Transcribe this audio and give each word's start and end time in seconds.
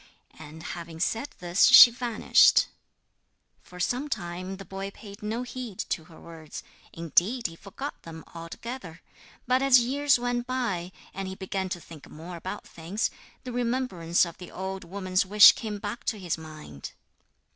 And 0.39 0.63
having 0.63 0.99
said 0.99 1.29
this 1.37 1.65
she 1.65 1.91
vanished. 1.91 2.65
For 3.61 3.79
some 3.79 4.09
time 4.09 4.57
the 4.57 4.65
boy 4.65 4.89
paid 4.89 5.21
no 5.21 5.43
heed 5.43 5.77
to 5.89 6.05
her 6.05 6.19
words 6.19 6.63
indeed 6.91 7.45
he 7.45 7.55
forgot 7.55 8.01
them 8.01 8.23
altogether; 8.33 9.01
but 9.45 9.61
as 9.61 9.79
years 9.79 10.17
went 10.17 10.47
by, 10.47 10.91
and 11.13 11.27
he 11.27 11.35
began 11.35 11.69
to 11.69 11.79
think 11.79 12.09
more 12.09 12.35
about 12.37 12.67
things, 12.67 13.11
the 13.43 13.51
remembrance 13.51 14.25
of 14.25 14.39
the 14.39 14.49
old 14.49 14.83
woman's 14.83 15.23
wish 15.23 15.51
came 15.51 15.77
back 15.77 16.03
to 16.05 16.17
his 16.17 16.35
mind. 16.35 16.93